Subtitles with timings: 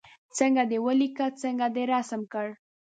[0.37, 2.47] څنګه دې ولیکه څنګه دې رسم کړ.